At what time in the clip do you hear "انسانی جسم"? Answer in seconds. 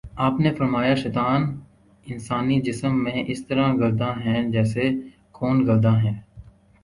2.07-3.03